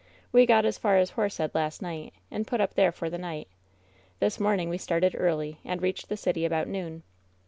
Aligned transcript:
We 0.31 0.47
got 0.47 0.65
as 0.65 0.79
far 0.79 0.97
as 0.97 1.11
Horsehead 1.11 1.51
last 1.53 1.79
night, 1.79 2.15
and 2.31 2.47
put 2.47 2.59
up 2.59 2.73
there 2.73 2.91
for 2.91 3.07
the 3.07 3.19
night. 3.19 3.47
This 4.19 4.39
morning 4.39 4.67
we 4.67 4.79
started 4.79 5.15
early, 5.15 5.59
and 5.63 5.79
reached 5.79 6.09
the 6.09 6.17
city 6.17 6.43
about 6.43 6.67
noon. 6.67 7.03